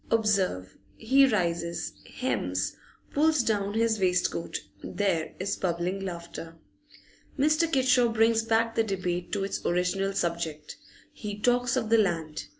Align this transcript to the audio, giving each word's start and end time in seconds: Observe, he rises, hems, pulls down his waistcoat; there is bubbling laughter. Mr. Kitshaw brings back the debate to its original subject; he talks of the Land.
Observe, 0.09 0.77
he 0.97 1.27
rises, 1.27 1.93
hems, 2.15 2.75
pulls 3.11 3.43
down 3.43 3.75
his 3.75 3.99
waistcoat; 3.99 4.61
there 4.83 5.35
is 5.39 5.55
bubbling 5.55 5.99
laughter. 6.03 6.55
Mr. 7.37 7.71
Kitshaw 7.71 8.11
brings 8.11 8.41
back 8.41 8.73
the 8.73 8.83
debate 8.83 9.31
to 9.31 9.43
its 9.43 9.63
original 9.63 10.13
subject; 10.13 10.77
he 11.13 11.37
talks 11.37 11.75
of 11.75 11.89
the 11.91 11.99
Land. 11.99 12.45